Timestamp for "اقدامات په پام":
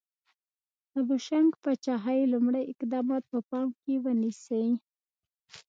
2.73-3.67